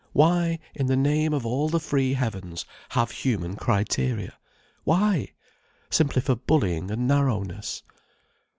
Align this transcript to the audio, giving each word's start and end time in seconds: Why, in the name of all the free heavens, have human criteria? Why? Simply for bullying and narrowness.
Why, 0.13 0.57
in 0.73 0.87
the 0.87 0.97
name 0.97 1.31
of 1.31 1.45
all 1.45 1.69
the 1.69 1.79
free 1.79 2.13
heavens, 2.13 2.65
have 2.89 3.11
human 3.11 3.55
criteria? 3.55 4.33
Why? 4.83 5.33
Simply 5.91 6.23
for 6.23 6.35
bullying 6.35 6.89
and 6.89 7.07
narrowness. 7.07 7.83